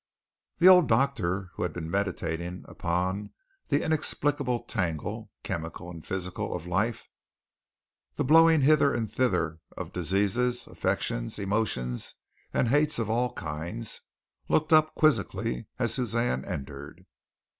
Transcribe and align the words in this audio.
The 0.57 0.67
old 0.67 0.87
doctor 0.87 1.51
who 1.53 1.61
had 1.61 1.73
been 1.73 1.91
meditating 1.91 2.65
upon 2.67 3.29
the 3.67 3.83
inexplicable 3.85 4.61
tangle, 4.63 5.29
chemical 5.43 5.91
and 5.91 6.03
physical, 6.03 6.55
of 6.55 6.65
life 6.65 7.07
the 8.15 8.23
blowing 8.23 8.61
hither 8.61 8.95
and 8.95 9.07
thither 9.07 9.59
of 9.77 9.93
diseases, 9.93 10.65
affections, 10.65 11.37
emotions 11.37 12.15
and 12.51 12.69
hates 12.69 12.97
of 12.97 13.11
all 13.11 13.33
kinds, 13.33 14.01
looked 14.49 14.73
up 14.73 14.95
quizzically 14.95 15.67
as 15.77 15.93
Suzanne 15.93 16.43
entered. 16.45 17.05